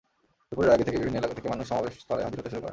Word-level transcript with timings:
দুপুরের 0.49 0.73
আগে 0.75 0.85
থেকেই 0.85 1.01
বিভিন্ন 1.01 1.17
এলাকা 1.19 1.35
থেকে 1.37 1.51
মানুষ 1.53 1.65
সমাবেশস্থলে 1.71 2.21
হাজির 2.25 2.39
হতে 2.39 2.49
শুরু 2.51 2.61
করেন। 2.61 2.69